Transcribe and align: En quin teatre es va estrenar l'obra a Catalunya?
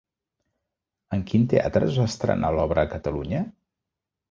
En 1.17 1.25
quin 1.33 1.43
teatre 1.51 1.87
es 1.91 2.01
va 2.03 2.07
estrenar 2.13 2.51
l'obra 2.57 2.87
a 2.89 2.93
Catalunya? 2.97 3.45